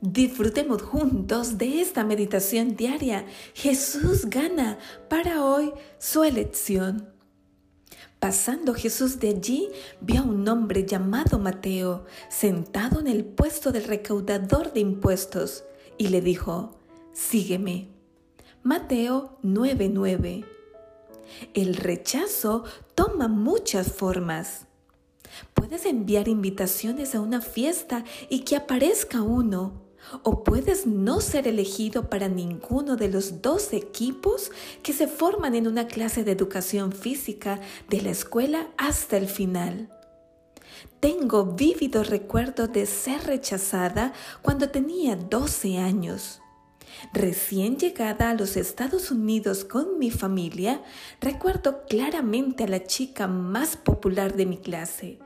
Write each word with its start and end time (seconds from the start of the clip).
Disfrutemos 0.00 0.80
juntos 0.80 1.58
de 1.58 1.82
esta 1.82 2.04
meditación 2.04 2.74
diaria. 2.74 3.26
Jesús 3.52 4.30
gana 4.30 4.78
para 5.10 5.44
hoy 5.44 5.74
su 5.98 6.24
elección. 6.24 7.12
Pasando 8.18 8.72
Jesús 8.72 9.20
de 9.20 9.28
allí, 9.28 9.68
vio 10.00 10.20
a 10.20 10.24
un 10.24 10.48
hombre 10.48 10.86
llamado 10.86 11.38
Mateo 11.38 12.06
sentado 12.30 13.00
en 13.00 13.08
el 13.08 13.26
puesto 13.26 13.72
del 13.72 13.84
recaudador 13.84 14.72
de 14.72 14.80
impuestos 14.80 15.64
y 15.98 16.08
le 16.08 16.22
dijo, 16.22 16.78
Sígueme. 17.12 17.88
Mateo 18.62 19.38
9:9. 19.42 20.46
El 21.52 21.76
rechazo 21.76 22.64
toma 22.94 23.28
muchas 23.28 23.92
formas. 23.92 24.66
Puedes 25.52 25.84
enviar 25.84 26.26
invitaciones 26.26 27.14
a 27.14 27.20
una 27.20 27.42
fiesta 27.42 28.04
y 28.30 28.40
que 28.40 28.56
aparezca 28.56 29.20
uno 29.20 29.89
o 30.22 30.44
puedes 30.44 30.86
no 30.86 31.20
ser 31.20 31.46
elegido 31.46 32.08
para 32.08 32.28
ninguno 32.28 32.96
de 32.96 33.08
los 33.08 33.42
dos 33.42 33.72
equipos 33.72 34.50
que 34.82 34.92
se 34.92 35.06
forman 35.06 35.54
en 35.54 35.66
una 35.66 35.86
clase 35.86 36.24
de 36.24 36.32
educación 36.32 36.92
física 36.92 37.60
de 37.88 38.02
la 38.02 38.10
escuela 38.10 38.68
hasta 38.76 39.16
el 39.16 39.28
final. 39.28 39.88
Tengo 41.00 41.44
vívido 41.44 42.04
recuerdo 42.04 42.66
de 42.68 42.86
ser 42.86 43.24
rechazada 43.24 44.12
cuando 44.42 44.68
tenía 44.68 45.16
12 45.16 45.78
años. 45.78 46.40
Recién 47.12 47.78
llegada 47.78 48.30
a 48.30 48.34
los 48.34 48.56
Estados 48.56 49.10
Unidos 49.10 49.64
con 49.64 49.98
mi 49.98 50.10
familia, 50.10 50.82
recuerdo 51.20 51.84
claramente 51.88 52.64
a 52.64 52.68
la 52.68 52.84
chica 52.84 53.26
más 53.26 53.76
popular 53.76 54.36
de 54.36 54.46
mi 54.46 54.58
clase 54.58 55.18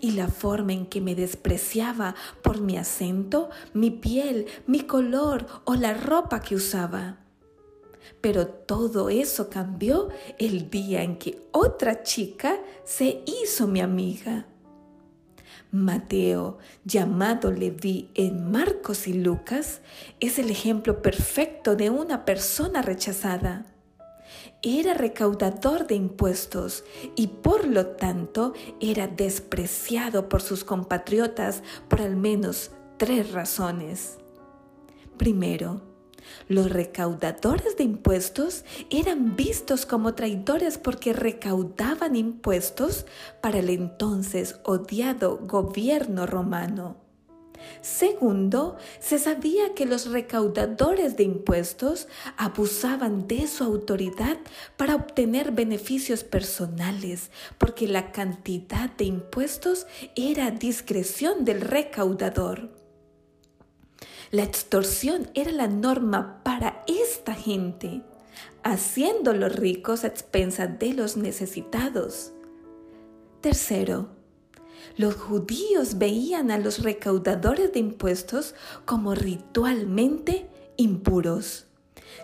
y 0.00 0.12
la 0.12 0.28
forma 0.28 0.72
en 0.72 0.86
que 0.86 1.00
me 1.00 1.14
despreciaba 1.14 2.14
por 2.42 2.60
mi 2.60 2.76
acento, 2.76 3.50
mi 3.72 3.90
piel, 3.90 4.46
mi 4.66 4.80
color 4.80 5.46
o 5.64 5.74
la 5.74 5.94
ropa 5.94 6.40
que 6.40 6.54
usaba. 6.54 7.18
Pero 8.20 8.46
todo 8.46 9.08
eso 9.08 9.48
cambió 9.48 10.08
el 10.38 10.70
día 10.70 11.02
en 11.02 11.16
que 11.16 11.42
otra 11.52 12.02
chica 12.02 12.58
se 12.84 13.22
hizo 13.26 13.66
mi 13.66 13.80
amiga. 13.80 14.46
Mateo, 15.72 16.58
llamado 16.84 17.52
Leví 17.52 18.10
en 18.14 18.50
Marcos 18.50 19.06
y 19.06 19.12
Lucas, 19.12 19.80
es 20.18 20.38
el 20.38 20.50
ejemplo 20.50 21.00
perfecto 21.00 21.76
de 21.76 21.90
una 21.90 22.24
persona 22.24 22.82
rechazada 22.82 23.66
era 24.62 24.94
recaudador 24.94 25.86
de 25.86 25.94
impuestos 25.94 26.84
y 27.16 27.28
por 27.28 27.66
lo 27.66 27.86
tanto 27.86 28.52
era 28.80 29.06
despreciado 29.06 30.28
por 30.28 30.42
sus 30.42 30.64
compatriotas 30.64 31.62
por 31.88 32.02
al 32.02 32.16
menos 32.16 32.70
tres 32.98 33.32
razones. 33.32 34.18
Primero, 35.16 35.82
los 36.48 36.70
recaudadores 36.70 37.76
de 37.76 37.84
impuestos 37.84 38.64
eran 38.90 39.36
vistos 39.36 39.86
como 39.86 40.14
traidores 40.14 40.78
porque 40.78 41.12
recaudaban 41.12 42.16
impuestos 42.16 43.06
para 43.40 43.58
el 43.58 43.70
entonces 43.70 44.60
odiado 44.64 45.38
gobierno 45.38 46.26
romano. 46.26 47.09
Segundo, 47.80 48.76
se 48.98 49.18
sabía 49.18 49.74
que 49.74 49.86
los 49.86 50.10
recaudadores 50.10 51.16
de 51.16 51.24
impuestos 51.24 52.08
abusaban 52.36 53.26
de 53.26 53.46
su 53.46 53.64
autoridad 53.64 54.38
para 54.76 54.94
obtener 54.94 55.52
beneficios 55.52 56.24
personales, 56.24 57.30
porque 57.58 57.88
la 57.88 58.12
cantidad 58.12 58.90
de 58.90 59.04
impuestos 59.04 59.86
era 60.14 60.50
discreción 60.50 61.44
del 61.44 61.60
recaudador. 61.60 62.70
La 64.30 64.44
extorsión 64.44 65.28
era 65.34 65.50
la 65.50 65.66
norma 65.66 66.42
para 66.44 66.84
esta 66.86 67.34
gente, 67.34 68.02
haciéndolos 68.62 69.56
ricos 69.56 70.04
a 70.04 70.08
expensas 70.08 70.78
de 70.78 70.94
los 70.94 71.16
necesitados. 71.16 72.32
Tercero, 73.40 74.19
los 74.96 75.14
judíos 75.14 75.98
veían 75.98 76.50
a 76.50 76.58
los 76.58 76.82
recaudadores 76.82 77.72
de 77.72 77.80
impuestos 77.80 78.54
como 78.84 79.14
ritualmente 79.14 80.48
impuros, 80.76 81.66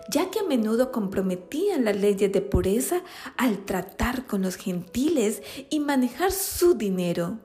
ya 0.09 0.29
que 0.29 0.39
a 0.39 0.43
menudo 0.43 0.91
comprometían 0.91 1.85
las 1.85 1.95
leyes 1.97 2.31
de 2.31 2.41
pureza 2.41 3.01
al 3.37 3.65
tratar 3.65 4.25
con 4.25 4.41
los 4.41 4.55
gentiles 4.55 5.41
y 5.69 5.79
manejar 5.79 6.31
su 6.31 6.73
dinero. 6.73 7.39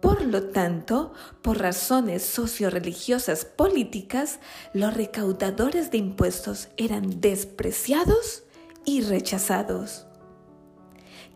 Por 0.00 0.26
lo 0.26 0.50
tanto, 0.50 1.14
por 1.40 1.58
razones 1.58 2.22
socio-religiosas 2.22 3.46
políticas, 3.46 4.38
los 4.74 4.92
recaudadores 4.92 5.90
de 5.90 5.98
impuestos 5.98 6.68
eran 6.76 7.20
despreciados 7.20 8.42
y 8.84 9.00
rechazados 9.00 10.06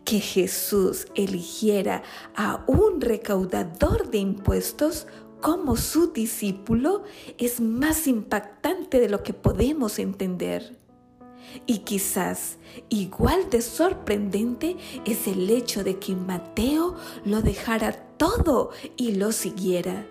que 0.09 0.19
Jesús 0.19 1.05
eligiera 1.13 2.01
a 2.35 2.63
un 2.65 2.99
recaudador 2.99 4.09
de 4.09 4.17
impuestos 4.17 5.05
como 5.39 5.75
su 5.75 6.11
discípulo 6.11 7.03
es 7.37 7.61
más 7.61 8.07
impactante 8.07 8.99
de 8.99 9.07
lo 9.07 9.21
que 9.21 9.33
podemos 9.33 9.99
entender. 9.99 10.79
Y 11.67 11.79
quizás 11.79 12.57
igual 12.89 13.51
de 13.51 13.61
sorprendente 13.61 14.77
es 15.05 15.27
el 15.27 15.47
hecho 15.47 15.83
de 15.83 15.99
que 15.99 16.15
Mateo 16.15 16.95
lo 17.23 17.43
dejara 17.43 17.91
todo 18.17 18.71
y 18.97 19.11
lo 19.11 19.31
siguiera. 19.31 20.07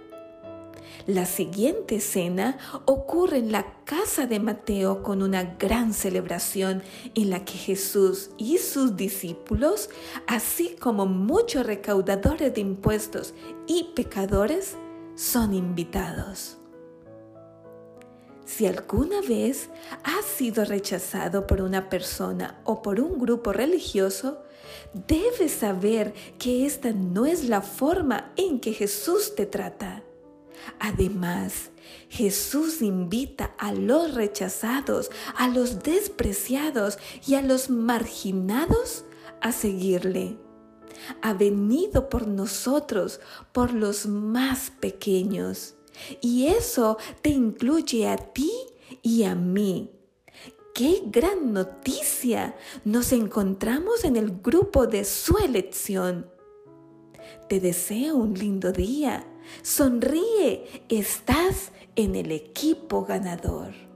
La 1.06 1.26
siguiente 1.26 1.96
escena 1.96 2.58
ocurre 2.84 3.38
en 3.38 3.52
la 3.52 3.74
casa 3.84 4.26
de 4.26 4.40
Mateo 4.40 5.02
con 5.02 5.22
una 5.22 5.42
gran 5.58 5.94
celebración 5.94 6.82
en 7.14 7.30
la 7.30 7.44
que 7.44 7.54
Jesús 7.54 8.30
y 8.36 8.58
sus 8.58 8.96
discípulos, 8.96 9.90
así 10.26 10.76
como 10.78 11.06
muchos 11.06 11.64
recaudadores 11.66 12.54
de 12.54 12.60
impuestos 12.60 13.34
y 13.66 13.92
pecadores, 13.94 14.76
son 15.14 15.54
invitados. 15.54 16.58
Si 18.44 18.66
alguna 18.66 19.20
vez 19.20 19.68
has 20.04 20.24
sido 20.24 20.64
rechazado 20.64 21.46
por 21.46 21.60
una 21.60 21.88
persona 21.90 22.60
o 22.64 22.80
por 22.80 22.98
un 22.98 23.18
grupo 23.18 23.52
religioso, 23.52 24.42
debes 25.06 25.52
saber 25.52 26.14
que 26.38 26.64
esta 26.64 26.92
no 26.92 27.26
es 27.26 27.44
la 27.44 27.60
forma 27.60 28.32
en 28.36 28.58
que 28.58 28.72
Jesús 28.72 29.34
te 29.34 29.44
trata. 29.44 30.02
Además, 30.78 31.70
Jesús 32.08 32.82
invita 32.82 33.54
a 33.58 33.72
los 33.72 34.14
rechazados, 34.14 35.10
a 35.36 35.48
los 35.48 35.82
despreciados 35.82 36.98
y 37.26 37.34
a 37.34 37.42
los 37.42 37.70
marginados 37.70 39.04
a 39.40 39.52
seguirle. 39.52 40.38
Ha 41.22 41.32
venido 41.32 42.08
por 42.08 42.26
nosotros, 42.26 43.20
por 43.52 43.72
los 43.72 44.06
más 44.06 44.70
pequeños. 44.80 45.74
Y 46.20 46.46
eso 46.46 46.98
te 47.22 47.30
incluye 47.30 48.08
a 48.08 48.16
ti 48.16 48.52
y 49.02 49.24
a 49.24 49.34
mí. 49.34 49.90
¡Qué 50.74 51.02
gran 51.06 51.52
noticia! 51.52 52.56
Nos 52.84 53.12
encontramos 53.12 54.04
en 54.04 54.16
el 54.16 54.30
grupo 54.40 54.86
de 54.86 55.04
su 55.04 55.36
elección. 55.38 56.30
Te 57.48 57.60
deseo 57.60 58.16
un 58.16 58.34
lindo 58.34 58.72
día 58.72 59.24
Sonríe, 59.62 60.84
estás 60.88 61.72
en 61.96 62.14
el 62.14 62.32
equipo 62.32 63.04
ganador. 63.04 63.87